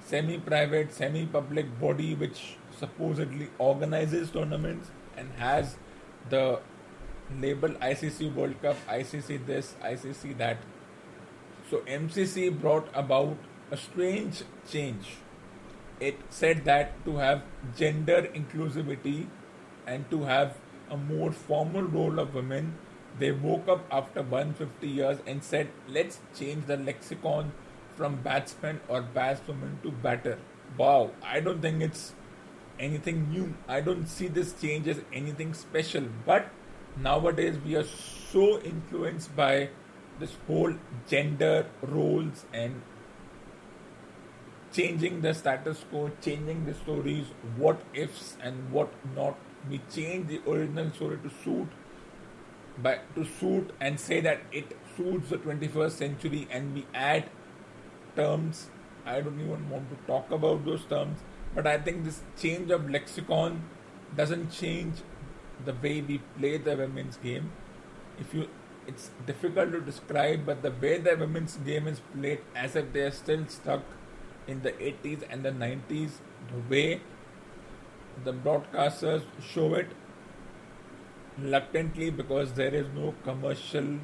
semi-private, 0.00 0.92
semi-public 0.92 1.78
body 1.80 2.14
which 2.14 2.56
supposedly 2.76 3.48
organizes 3.58 4.30
tournaments 4.30 4.90
and 5.16 5.30
has 5.36 5.76
the 6.30 6.60
label 7.40 7.68
ICC 7.68 8.34
World 8.34 8.60
Cup, 8.62 8.76
ICC 8.88 9.46
this, 9.46 9.74
ICC 9.82 10.36
that. 10.38 10.58
So 11.70 11.78
MCC 11.78 12.58
brought 12.58 12.88
about 12.94 13.36
a 13.70 13.76
strange 13.76 14.42
change. 14.70 15.16
It 16.00 16.16
said 16.30 16.64
that 16.64 17.04
to 17.04 17.16
have 17.16 17.42
gender 17.76 18.22
inclusivity 18.34 19.26
and 19.86 20.08
to 20.10 20.24
have 20.24 20.56
a 20.90 20.96
more 20.96 21.32
formal 21.32 21.82
role 21.82 22.18
of 22.18 22.34
women, 22.34 22.74
they 23.18 23.32
woke 23.32 23.68
up 23.68 23.84
after 23.90 24.22
150 24.22 24.86
years 24.86 25.18
and 25.26 25.42
said, 25.42 25.68
let's 25.88 26.20
change 26.38 26.66
the 26.66 26.76
lexicon 26.76 27.52
from 27.96 28.16
batsman 28.22 28.80
or 28.88 29.02
batswoman 29.02 29.82
to 29.82 29.90
batter. 29.90 30.38
Wow, 30.76 31.10
I 31.22 31.40
don't 31.40 31.60
think 31.60 31.82
it's 31.82 32.14
anything 32.78 33.30
new. 33.30 33.54
I 33.66 33.80
don't 33.80 34.06
see 34.06 34.28
this 34.28 34.52
change 34.60 34.86
as 34.86 35.00
anything 35.12 35.52
special. 35.52 36.04
But 36.24 36.48
nowadays 36.96 37.58
we 37.64 37.74
are 37.74 37.86
so 38.32 38.60
influenced 38.60 39.34
by 39.34 39.70
this 40.20 40.36
whole 40.46 40.74
gender 41.08 41.66
roles 41.82 42.44
and 42.52 42.82
changing 44.72 45.20
the 45.20 45.34
status 45.34 45.84
quo, 45.90 46.10
changing 46.20 46.64
the 46.64 46.74
stories, 46.74 47.26
what 47.56 47.80
ifs 47.94 48.36
and 48.42 48.70
what 48.70 48.92
not. 49.14 49.36
We 49.68 49.80
change 49.92 50.28
the 50.28 50.40
original 50.50 50.90
story 50.92 51.18
to 51.18 51.30
suit 51.42 51.68
by 52.82 53.00
to 53.14 53.24
suit 53.24 53.70
and 53.80 53.98
say 53.98 54.20
that 54.20 54.40
it 54.52 54.76
suits 54.96 55.30
the 55.30 55.38
21st 55.38 55.90
century 55.90 56.46
and 56.50 56.74
we 56.74 56.86
add 56.94 57.28
terms. 58.14 58.68
I 59.04 59.20
don't 59.20 59.40
even 59.40 59.68
want 59.70 59.90
to 59.90 59.96
talk 60.06 60.30
about 60.30 60.64
those 60.64 60.84
terms. 60.84 61.18
But 61.54 61.66
I 61.66 61.78
think 61.78 62.04
this 62.04 62.22
change 62.40 62.70
of 62.70 62.88
lexicon 62.90 63.62
doesn't 64.16 64.50
change 64.50 64.98
the 65.64 65.72
way 65.72 66.00
we 66.00 66.18
play 66.38 66.58
the 66.58 66.76
women's 66.76 67.16
game. 67.16 67.50
If 68.20 68.34
you, 68.34 68.48
it's 68.86 69.10
difficult 69.26 69.72
to 69.72 69.80
describe, 69.80 70.44
but 70.46 70.62
the 70.62 70.70
way 70.70 70.98
the 70.98 71.16
women's 71.16 71.56
game 71.56 71.88
is 71.88 72.00
played, 72.14 72.40
as 72.54 72.76
if 72.76 72.92
they 72.92 73.00
are 73.00 73.10
still 73.10 73.46
stuck 73.48 73.82
in 74.48 74.62
the 74.62 74.72
80s 74.72 75.22
and 75.30 75.44
the 75.44 75.50
90s, 75.50 76.10
the 76.50 76.60
way 76.68 77.00
the 78.24 78.32
broadcasters 78.32 79.22
show 79.40 79.74
it 79.74 79.88
reluctantly 81.38 82.10
because 82.10 82.52
there 82.54 82.74
is 82.74 82.86
no 82.94 83.14
commercial 83.22 83.98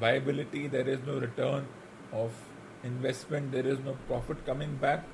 viability, 0.00 0.68
there 0.68 0.88
is 0.88 1.00
no 1.06 1.18
return 1.18 1.66
of 2.12 2.32
investment, 2.82 3.52
there 3.52 3.66
is 3.66 3.78
no 3.80 3.96
profit 4.06 4.46
coming 4.46 4.76
back, 4.76 5.04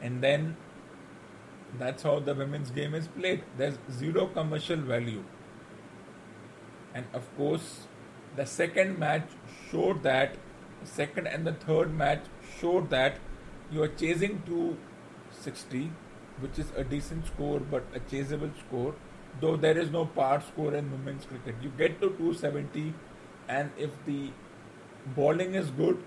and 0.00 0.22
then 0.22 0.56
that's 1.78 2.02
how 2.02 2.18
the 2.20 2.34
women's 2.34 2.70
game 2.70 2.94
is 2.94 3.08
played. 3.08 3.42
There's 3.56 3.78
zero 3.90 4.26
commercial 4.26 4.76
value. 4.76 5.24
And 6.94 7.04
of 7.12 7.36
course, 7.36 7.86
the 8.36 8.46
second 8.46 8.98
match 8.98 9.28
showed 9.70 10.02
that, 10.04 10.36
second 10.84 11.26
and 11.26 11.46
the 11.46 11.52
third 11.52 11.92
match 11.92 12.22
showed 12.60 12.90
that 12.90 13.18
you 13.72 13.82
are 13.82 13.88
chasing 13.88 14.42
260, 14.46 15.90
which 16.40 16.58
is 16.58 16.72
a 16.76 16.84
decent 16.84 17.26
score 17.26 17.60
but 17.60 17.84
a 17.94 18.00
chaseable 18.00 18.50
score, 18.66 18.94
though 19.40 19.56
there 19.56 19.76
is 19.76 19.90
no 19.90 20.04
par 20.06 20.40
score 20.40 20.74
in 20.74 20.90
women's 20.90 21.24
cricket. 21.24 21.54
You 21.62 21.70
get 21.70 22.00
to 22.00 22.10
270, 22.10 22.94
and 23.48 23.70
if 23.76 23.90
the 24.06 24.30
bowling 25.14 25.54
is 25.54 25.70
good, 25.70 26.02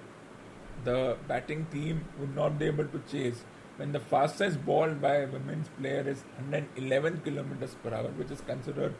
the 0.84 1.17
batting 1.28 1.65
team 1.72 2.06
would 2.19 2.36
not 2.36 2.58
be 2.58 2.65
able 2.65 2.86
to 2.86 3.02
chase 3.12 3.43
when 3.78 3.91
the 3.91 4.00
fastest 4.00 4.65
ball 4.65 4.89
by 4.89 5.15
a 5.15 5.28
women's 5.28 5.69
player 5.80 6.08
is 6.08 6.24
111 6.50 7.22
km 7.26 7.69
per 7.84 7.93
hour, 7.93 8.10
which 8.17 8.32
is 8.32 8.41
considered 8.41 8.93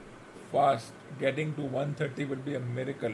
fast. 0.52 0.94
Getting 1.20 1.54
to 1.56 1.62
130 1.62 2.26
will 2.26 2.38
be 2.38 2.56
a 2.56 2.60
miracle. 2.60 3.14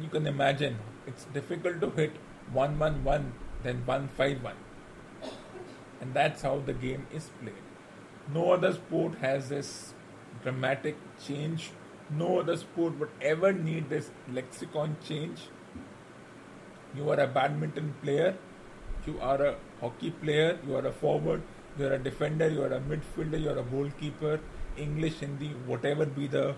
you 0.00 0.08
can 0.08 0.26
imagine 0.26 0.78
it's 1.06 1.24
difficult 1.36 1.80
to 1.80 1.90
hit 1.90 2.12
111 2.52 3.32
than 3.62 3.84
151. 3.86 4.54
And 6.00 6.14
that's 6.14 6.42
how 6.42 6.58
the 6.58 6.72
game 6.72 7.06
is 7.12 7.30
played. 7.40 7.54
No 8.32 8.52
other 8.52 8.72
sport 8.72 9.16
has 9.16 9.48
this 9.48 9.94
dramatic 10.42 10.96
change. 11.24 11.70
No 12.10 12.40
other 12.40 12.56
sport 12.56 12.98
would 12.98 13.10
ever 13.20 13.52
need 13.52 13.88
this 13.88 14.10
lexicon 14.30 14.96
change. 15.06 15.42
You 16.94 17.08
are 17.10 17.20
a 17.20 17.26
badminton 17.26 17.94
player, 18.02 18.36
you 19.06 19.18
are 19.20 19.42
a 19.42 19.56
hockey 19.80 20.10
player, 20.10 20.58
you 20.66 20.76
are 20.76 20.86
a 20.86 20.92
forward, 20.92 21.42
you 21.78 21.86
are 21.86 21.94
a 21.94 21.98
defender, 21.98 22.48
you 22.48 22.62
are 22.62 22.72
a 22.72 22.80
midfielder, 22.80 23.40
you 23.40 23.48
are 23.48 23.58
a 23.58 23.62
goalkeeper, 23.62 24.40
English, 24.76 25.20
Hindi, 25.20 25.48
whatever 25.66 26.04
be 26.04 26.26
the 26.26 26.54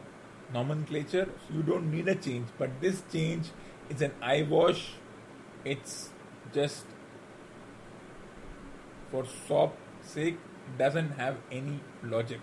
nomenclature. 0.52 1.28
So 1.46 1.54
you 1.54 1.62
don't 1.62 1.90
need 1.90 2.08
a 2.08 2.14
change. 2.14 2.48
But 2.58 2.80
this 2.80 3.02
change 3.12 3.50
is 3.88 4.02
an 4.02 4.12
eyewash. 4.20 4.94
It's 5.64 6.10
just 6.52 6.84
for 9.14 9.24
sop 9.46 9.74
sake 10.03 10.38
doesn't 10.79 11.11
have 11.22 11.37
any 11.53 11.81
logic. 12.03 12.40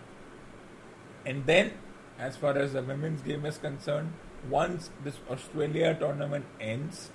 And 1.26 1.46
then, 1.46 1.72
as 2.18 2.38
far 2.38 2.58
as 2.58 2.74
the 2.74 2.82
women's 2.82 3.22
game 3.22 3.46
is 3.46 3.58
concerned, 3.58 4.14
once 4.50 4.90
this 5.04 5.18
Australia 5.30 5.94
tournament 6.00 6.46
ends, 6.62 7.12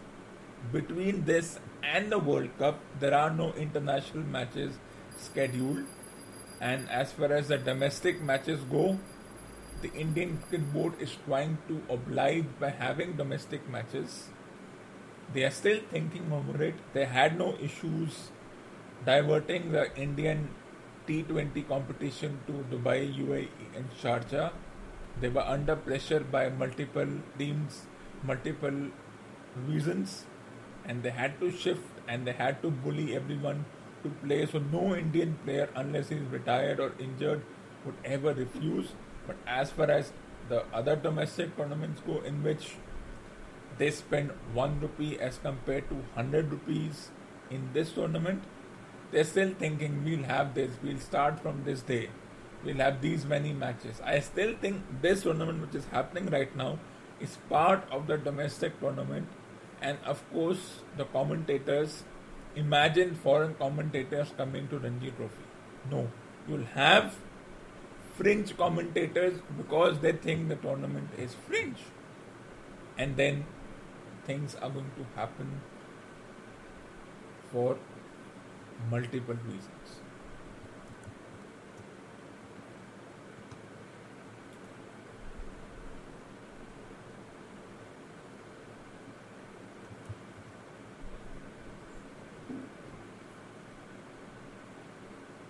between 0.72 1.24
this 1.24 1.58
and 1.82 2.12
the 2.12 2.18
World 2.18 2.50
Cup, 2.58 2.80
there 3.00 3.14
are 3.14 3.30
no 3.30 3.52
international 3.54 4.24
matches 4.24 4.78
scheduled. 5.16 5.84
And 6.60 6.88
as 6.90 7.12
far 7.12 7.32
as 7.32 7.48
the 7.48 7.58
domestic 7.58 8.20
matches 8.20 8.60
go, 8.70 8.98
the 9.80 9.92
Indian 9.92 10.38
Cricket 10.38 10.72
Board 10.72 11.00
is 11.00 11.16
trying 11.26 11.58
to 11.68 11.82
oblige 11.88 12.46
by 12.60 12.70
having 12.70 13.16
domestic 13.16 13.68
matches. 13.70 14.28
They 15.32 15.44
are 15.44 15.50
still 15.50 15.80
thinking 15.90 16.32
over 16.32 16.62
it. 16.62 16.74
They 16.92 17.04
had 17.06 17.38
no 17.38 17.54
issues 17.60 18.30
diverting 19.04 19.72
the 19.72 19.94
Indian 19.96 20.48
T20 21.06 21.68
competition 21.68 22.40
to 22.46 22.64
Dubai, 22.74 23.14
UAE, 23.16 23.48
and 23.76 23.90
Sharjah. 24.02 24.52
They 25.20 25.28
were 25.28 25.46
under 25.46 25.76
pressure 25.76 26.20
by 26.20 26.48
multiple 26.48 27.08
teams, 27.38 27.86
multiple 28.22 28.90
reasons, 29.66 30.26
and 30.84 31.02
they 31.02 31.10
had 31.10 31.38
to 31.40 31.50
shift 31.50 31.82
and 32.08 32.26
they 32.26 32.32
had 32.32 32.60
to 32.62 32.70
bully 32.70 33.14
everyone 33.16 33.64
to 34.02 34.10
play. 34.24 34.46
So, 34.46 34.58
no 34.58 34.94
Indian 34.94 35.38
player, 35.44 35.68
unless 35.74 36.08
he 36.08 36.16
is 36.16 36.26
retired 36.26 36.80
or 36.80 36.92
injured, 36.98 37.42
would 37.84 37.94
ever 38.04 38.34
refuse. 38.34 38.92
But 39.26 39.36
as 39.46 39.70
far 39.70 39.90
as 39.90 40.12
the 40.48 40.64
other 40.72 40.96
domestic 40.96 41.56
tournaments 41.56 42.02
go, 42.06 42.20
in 42.20 42.42
which 42.42 42.76
they 43.78 43.90
spend 43.90 44.30
1 44.54 44.80
rupee 44.80 45.18
as 45.18 45.38
compared 45.38 45.88
to 45.88 45.94
100 45.94 46.50
rupees 46.50 47.10
in 47.50 47.70
this 47.72 47.92
tournament, 47.92 48.42
they're 49.12 49.24
still 49.24 49.54
thinking 49.58 50.04
we'll 50.04 50.24
have 50.24 50.54
this, 50.54 50.70
we'll 50.82 50.98
start 50.98 51.40
from 51.40 51.64
this 51.64 51.82
day, 51.82 52.10
we'll 52.64 52.76
have 52.76 53.00
these 53.00 53.24
many 53.24 53.52
matches. 53.52 54.00
I 54.04 54.20
still 54.20 54.54
think 54.60 54.82
this 55.02 55.22
tournament, 55.22 55.60
which 55.60 55.74
is 55.74 55.86
happening 55.86 56.26
right 56.26 56.54
now, 56.56 56.78
is 57.20 57.38
part 57.48 57.82
of 57.90 58.06
the 58.06 58.18
domestic 58.18 58.78
tournament, 58.80 59.28
and 59.80 59.98
of 60.04 60.22
course, 60.32 60.80
the 60.96 61.04
commentators 61.04 62.04
imagine 62.54 63.14
foreign 63.14 63.54
commentators 63.54 64.32
coming 64.36 64.66
to 64.68 64.78
Ranji 64.78 65.10
Trophy. 65.10 65.44
No, 65.90 66.10
you'll 66.48 66.64
have 66.74 67.16
fringe 68.16 68.56
commentators 68.56 69.40
because 69.56 69.98
they 70.00 70.12
think 70.12 70.48
the 70.48 70.56
tournament 70.56 71.10
is 71.18 71.34
fringe, 71.46 71.78
and 72.98 73.16
then 73.16 73.44
things 74.26 74.54
are 74.56 74.70
going 74.70 74.90
to 74.96 75.04
happen 75.14 75.60
for 77.52 77.76
multiple 78.90 79.38
reasons. 79.46 80.00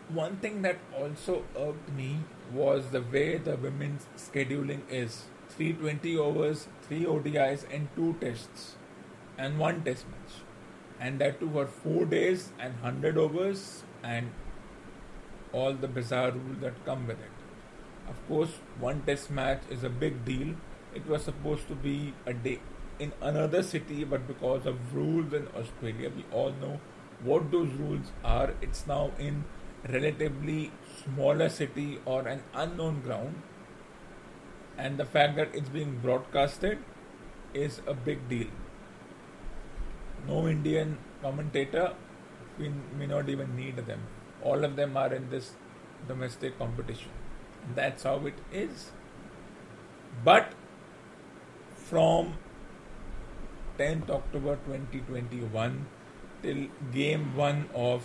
One 0.09 0.37
thing 0.37 0.63
that 0.63 0.79
also 0.99 1.45
irked 1.59 1.93
me 1.93 2.21
was 2.51 2.87
the 2.91 3.03
way 3.03 3.37
the 3.37 3.57
women's 3.57 4.07
scheduling 4.17 4.81
is 4.89 5.25
320 5.51 6.17
overs, 6.17 6.69
3 6.89 7.05
ODIs, 7.05 7.67
and 7.71 7.89
2 7.97 8.17
tests, 8.21 8.77
and 9.37 9.59
1 9.59 9.83
test 9.83 10.07
match 10.09 10.46
and 11.01 11.19
that 11.21 11.41
too 11.41 11.51
for 11.51 11.67
four 11.67 12.05
days 12.05 12.51
and 12.59 12.75
100 12.83 13.19
overs 13.19 13.85
and 14.03 14.31
all 15.53 15.73
the 15.73 15.89
bizarre 15.89 16.31
rules 16.31 16.61
that 16.61 16.85
come 16.85 17.07
with 17.07 17.19
it. 17.21 17.37
Of 18.09 18.27
course, 18.29 18.51
one 18.79 19.03
test 19.03 19.31
match 19.31 19.63
is 19.71 19.85
a 19.85 19.89
big 19.89 20.25
deal. 20.25 20.55
It 20.95 21.07
was 21.07 21.25
supposed 21.25 21.69
to 21.69 21.75
be 21.75 22.15
a 22.27 22.33
day 22.33 22.61
in 22.99 23.13
another 23.21 23.63
city, 23.63 24.05
but 24.05 24.27
because 24.27 24.67
of 24.67 24.95
rules 24.95 25.33
in 25.33 25.49
Australia, 25.49 26.11
we 26.15 26.25
all 26.33 26.53
know 26.61 26.81
what 27.23 27.51
those 27.51 27.73
rules 27.73 28.13
are. 28.25 28.55
It's 28.63 28.87
now 28.87 29.11
in 29.19 29.45
relatively 29.89 30.73
smaller 31.03 31.49
city 31.49 31.99
or 32.05 32.27
an 32.27 32.43
unknown 32.55 33.03
ground, 33.03 33.43
and 34.79 34.99
the 34.99 35.05
fact 35.05 35.37
that 35.37 35.55
it's 35.55 35.69
being 35.69 35.99
broadcasted 35.99 36.79
is 37.55 37.81
a 37.87 37.95
big 37.95 38.29
deal 38.29 38.49
no 40.27 40.49
Indian 40.49 40.99
commentator, 41.23 41.95
we 42.59 42.71
may 42.99 43.07
not 43.07 43.29
even 43.29 43.55
need 43.57 43.77
them. 43.77 44.01
All 44.43 44.65
of 44.65 44.77
them 44.77 44.97
are 44.97 45.13
in 45.13 45.31
this 45.31 45.53
domestic 46.09 46.59
competition. 46.59 47.11
That's 47.75 48.03
how 48.05 48.27
it 48.27 48.35
is. 48.53 48.91
But 50.25 50.53
from 51.75 52.35
10th 53.79 54.11
October 54.11 54.57
2021 54.67 55.87
till 56.43 56.67
game 56.93 57.37
1 57.37 57.69
of 57.75 58.03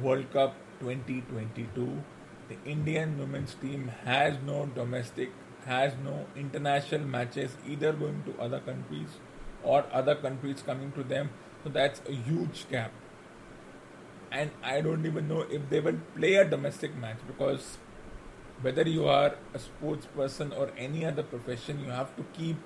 World 0.00 0.32
Cup 0.32 0.54
2022, 0.80 2.02
the 2.48 2.56
Indian 2.64 3.18
women's 3.18 3.54
team 3.54 3.90
has 4.04 4.36
no 4.46 4.66
domestic, 4.66 5.32
has 5.66 5.92
no 6.04 6.26
international 6.36 7.06
matches 7.06 7.56
either 7.66 7.92
going 7.92 8.22
to 8.24 8.40
other 8.40 8.60
countries 8.60 9.18
or 9.62 9.84
other 9.92 10.14
countries 10.14 10.62
coming 10.64 10.92
to 10.92 11.02
them. 11.02 11.30
So 11.64 11.70
that's 11.70 12.00
a 12.08 12.12
huge 12.12 12.66
gap. 12.70 12.92
And 14.32 14.50
I 14.62 14.80
don't 14.80 15.04
even 15.04 15.28
know 15.28 15.40
if 15.42 15.68
they 15.68 15.80
will 15.80 15.98
play 16.16 16.34
a 16.34 16.44
domestic 16.44 16.96
match 16.96 17.18
because 17.26 17.78
whether 18.62 18.82
you 18.82 19.08
are 19.08 19.34
a 19.54 19.58
sports 19.58 20.06
person 20.06 20.52
or 20.52 20.70
any 20.76 21.04
other 21.04 21.22
profession, 21.22 21.80
you 21.84 21.90
have 21.90 22.14
to 22.16 22.24
keep 22.32 22.56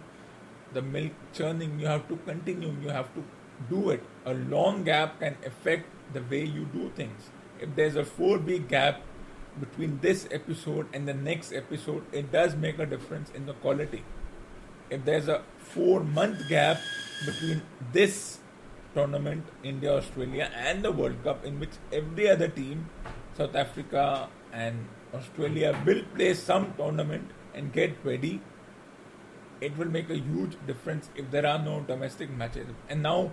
the 0.72 0.83
milk 0.83 1.12
churning, 1.33 1.78
you 1.78 1.87
have 1.87 2.07
to 2.09 2.16
continue, 2.16 2.76
you 2.83 2.88
have 2.88 3.14
to 3.14 3.24
do 3.70 3.90
it. 3.90 4.02
A 4.26 4.35
long 4.35 4.85
gap 4.85 5.20
can 5.20 5.37
affect 5.46 5.87
the 6.12 6.20
way 6.22 6.44
you 6.44 6.66
do 6.66 6.90
things. 6.94 7.30
If 7.61 7.74
there's 7.76 7.96
a 7.96 8.04
four 8.04 8.38
week 8.38 8.68
gap 8.68 9.00
between 9.59 10.00
this 10.00 10.28
episode 10.30 10.88
and 10.92 11.09
the 11.09 11.14
next 11.14 11.52
episode, 11.52 12.04
it 12.12 12.33
does 12.33 12.57
make 12.57 12.78
a 12.78 12.87
difference 12.87 13.30
in 13.30 13.46
the 13.46 13.54
quality. 13.54 14.04
If 14.94 15.04
there's 15.04 15.26
a 15.26 15.42
four 15.59 16.04
month 16.04 16.48
gap 16.48 16.80
between 17.26 17.62
this 17.92 18.38
tournament, 18.94 19.44
India, 19.64 19.92
Australia, 19.92 20.50
and 20.54 20.85
the 20.85 20.92
World 20.92 21.22
Cup, 21.24 21.44
in 21.44 21.59
which 21.59 21.72
every 21.92 22.30
other 22.30 22.46
team, 22.46 22.88
South 23.37 23.57
Africa 23.57 24.28
and 24.52 24.87
Australia, 25.12 25.76
will 25.85 26.02
play 26.14 26.33
some 26.35 26.74
tournament 26.76 27.33
and 27.54 27.72
get 27.72 27.96
ready. 28.04 28.40
It 29.61 29.76
will 29.76 29.90
make 29.90 30.11
a 30.11 30.18
huge 30.18 30.57
difference 30.64 31.11
if 31.16 31.28
there 31.33 31.44
are 31.44 31.59
no 31.59 31.80
domestic 31.80 32.30
matches. 32.30 32.68
And 32.88 33.02
now, 33.02 33.33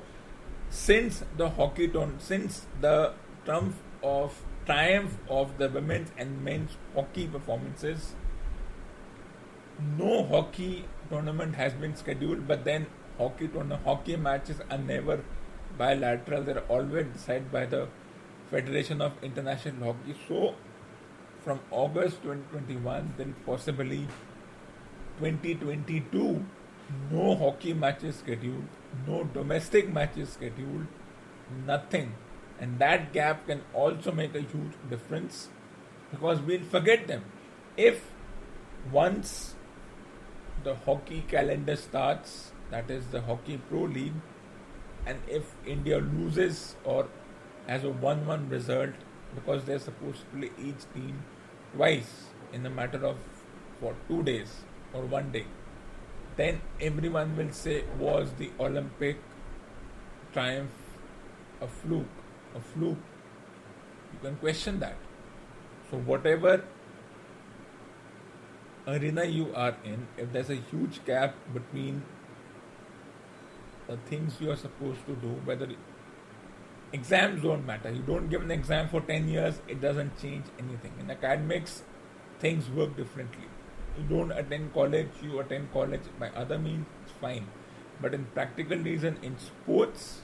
since 0.71 1.23
the 1.37 1.49
hockey 1.49 1.89
tournament, 1.89 2.23
since 2.23 2.65
the 2.79 3.13
triumph 3.45 3.75
of 4.01 4.41
triumph 4.65 5.17
of 5.29 5.57
the 5.59 5.69
women's 5.69 6.11
and 6.17 6.43
men's 6.43 6.71
hockey 6.95 7.27
performances, 7.27 8.15
no 9.97 10.23
hockey 10.23 10.85
tournament 11.09 11.55
has 11.55 11.73
been 11.73 11.95
scheduled, 11.95 12.47
but 12.47 12.63
then 12.65 12.87
hockey 13.17 13.47
tournament, 13.47 13.83
hockey 13.83 14.15
matches 14.15 14.61
are 14.69 14.77
never 14.77 15.23
bilateral. 15.77 16.43
They're 16.43 16.59
always 16.69 17.07
decided 17.07 17.51
by 17.51 17.65
the 17.65 17.87
Federation 18.49 19.01
of 19.01 19.13
International 19.23 19.93
Hockey. 19.93 20.15
So, 20.27 20.55
from 21.43 21.59
August 21.71 22.21
2021 22.23 23.13
then 23.17 23.35
possibly 23.45 24.07
2022, 25.19 26.45
no 27.11 27.35
hockey 27.35 27.73
matches 27.73 28.17
scheduled, 28.17 28.65
no 29.07 29.23
domestic 29.23 29.91
matches 29.91 30.29
scheduled, 30.29 30.87
nothing. 31.65 32.13
And 32.59 32.77
that 32.79 33.11
gap 33.13 33.47
can 33.47 33.61
also 33.73 34.11
make 34.11 34.35
a 34.35 34.41
huge 34.41 34.73
difference 34.89 35.49
because 36.11 36.41
we'll 36.41 36.63
forget 36.63 37.07
them. 37.07 37.23
If 37.75 38.11
once 38.91 39.55
the 40.63 40.75
hockey 40.75 41.23
calendar 41.27 41.75
starts, 41.75 42.51
that 42.69 42.89
is 42.89 43.07
the 43.07 43.21
Hockey 43.21 43.59
Pro 43.69 43.81
League, 43.81 44.13
and 45.05 45.19
if 45.27 45.55
India 45.65 45.97
loses 45.97 46.75
or 46.83 47.07
has 47.67 47.83
a 47.83 47.89
1 47.89 48.25
1 48.25 48.49
result, 48.49 48.91
because 49.35 49.63
they're 49.65 49.79
supposed 49.79 50.19
to 50.19 50.37
play 50.37 50.51
each 50.69 50.85
team 50.93 51.23
twice 51.75 52.25
in 52.53 52.65
a 52.65 52.69
matter 52.69 53.05
of 53.05 53.17
for 53.79 53.95
two 54.07 54.21
days 54.23 54.63
or 54.93 55.03
one 55.05 55.31
day, 55.31 55.45
then 56.37 56.61
everyone 56.79 57.35
will 57.35 57.51
say, 57.51 57.83
Was 57.99 58.31
the 58.37 58.51
Olympic 58.59 59.17
triumph 60.33 60.71
a 61.61 61.67
fluke? 61.67 62.05
A 62.55 62.59
fluke? 62.59 62.97
You 64.13 64.19
can 64.21 64.35
question 64.37 64.79
that. 64.79 64.95
So, 65.89 65.97
whatever 65.97 66.63
arena 68.87 69.25
you 69.25 69.53
are 69.55 69.75
in, 69.83 70.07
if 70.17 70.31
there's 70.31 70.49
a 70.49 70.55
huge 70.55 71.03
gap 71.05 71.35
between 71.53 72.03
the 73.87 73.97
things 74.09 74.37
you 74.39 74.51
are 74.51 74.55
supposed 74.55 75.05
to 75.05 75.15
do, 75.15 75.29
whether 75.45 75.67
exams 76.93 77.41
don't 77.43 77.65
matter, 77.65 77.91
you 77.91 78.01
don't 78.01 78.29
give 78.29 78.41
an 78.41 78.51
exam 78.51 78.89
for 78.89 79.01
10 79.01 79.27
years, 79.27 79.61
it 79.67 79.81
doesn't 79.81 80.19
change 80.21 80.45
anything. 80.59 80.93
In 80.99 81.11
academics, 81.11 81.83
things 82.39 82.69
work 82.69 82.95
differently. 82.95 83.45
You 83.97 84.03
don't 84.03 84.31
attend 84.31 84.73
college, 84.73 85.09
you 85.21 85.39
attend 85.39 85.71
college 85.73 86.01
by 86.19 86.29
other 86.29 86.57
means, 86.57 86.85
it's 87.03 87.11
fine. 87.13 87.47
But 88.01 88.13
in 88.13 88.25
practical 88.33 88.77
reason, 88.77 89.17
in 89.21 89.37
sports, 89.37 90.21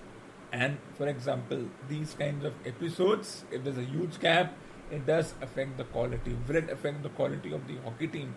and 0.52 0.78
for 0.98 1.08
example, 1.08 1.65
these 1.89 2.13
kinds 2.13 2.46
of 2.46 2.54
episodes, 2.65 3.43
if 3.52 3.63
there's 3.63 3.78
a 3.78 3.84
huge 3.84 4.20
gap, 4.20 4.54
it 4.89 5.06
does 5.06 5.34
affect 5.41 5.78
the 5.78 5.84
quality. 5.84 6.38
Will 6.48 6.56
it 6.56 6.70
affect 6.70 7.04
the 7.04 7.10
quality 7.10 7.54
of 7.54 7.67
the 7.67 7.76
hockey 7.84 8.08
team? 8.08 8.34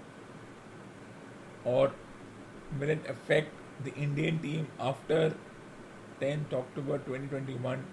Or 1.65 1.93
will 2.79 2.91
it 2.91 3.05
affect 3.09 3.49
the 3.85 3.95
Indian 3.95 4.39
team 4.39 4.69
after 4.79 5.35
10th 6.21 6.53
October 6.53 6.99
2021 6.99 7.85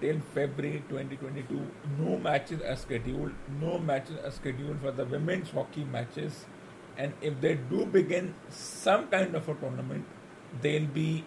till 0.00 0.20
February 0.34 0.82
2022? 0.88 1.66
No 1.98 2.18
matches 2.18 2.60
are 2.62 2.76
scheduled. 2.76 3.32
No 3.60 3.78
matches 3.78 4.16
are 4.24 4.30
scheduled 4.30 4.80
for 4.80 4.92
the 4.92 5.04
women's 5.04 5.50
hockey 5.50 5.84
matches. 5.84 6.46
And 6.96 7.12
if 7.20 7.40
they 7.40 7.54
do 7.54 7.86
begin 7.86 8.34
some 8.48 9.06
kind 9.08 9.34
of 9.34 9.48
a 9.48 9.54
tournament, 9.54 10.04
they'll 10.60 10.86
be 10.86 11.24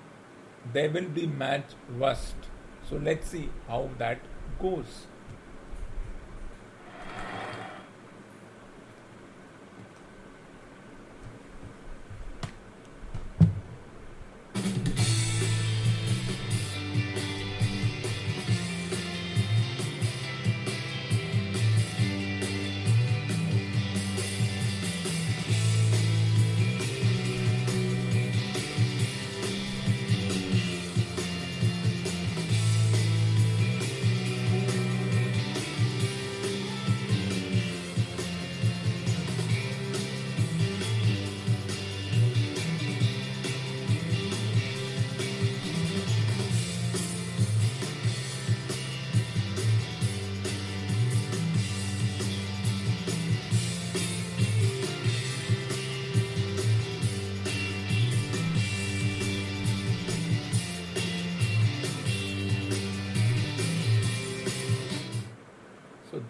there 0.73 0.89
will 0.89 1.09
be 1.09 1.25
match 1.25 1.73
rust. 1.97 2.35
So 2.87 2.97
let's 2.97 3.29
see 3.29 3.49
how 3.67 3.89
that 3.97 4.19
goes. 4.59 5.07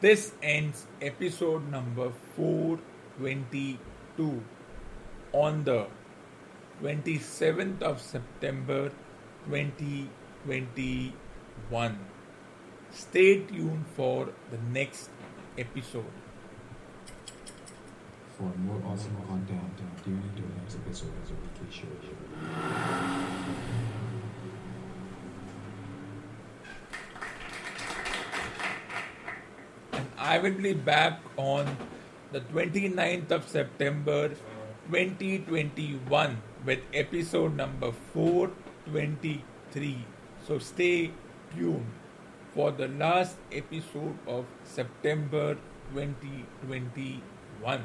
This 0.02 0.34
ends 0.42 0.88
episode 1.00 1.72
number 1.72 2.12
422 2.36 4.44
on 5.32 5.64
the 5.64 5.86
27th 6.82 7.84
of 7.84 8.02
September 8.02 8.92
2021. 9.46 12.00
Stay 12.90 13.42
tuned 13.42 13.86
for 13.96 14.30
the 14.50 14.58
next 14.74 15.12
episode. 15.58 16.06
For 18.38 18.52
more 18.58 18.82
awesome 18.88 19.18
content, 19.28 19.78
tune 20.04 20.24
into 20.34 20.42
the 20.42 20.48
next 20.60 20.78
episode 20.82 21.14
as 21.22 21.30
the 21.30 21.36
Weekly 21.36 21.70
Show. 21.70 21.86
I 30.21 30.38
will 30.38 30.53
be 30.53 30.73
back 30.73 31.19
on 31.36 31.65
the 32.31 32.41
29th 32.53 33.31
of 33.31 33.47
September 33.49 34.29
2021 34.93 36.38
with 36.63 36.77
episode 36.93 37.57
number 37.57 37.91
423. 38.13 40.05
So 40.45 40.60
stay 40.60 41.10
tuned 41.57 41.89
for 42.53 42.69
the 42.69 42.88
last 42.88 43.38
episode 43.51 44.13
of 44.27 44.45
September 44.63 45.57
2021. 45.95 47.81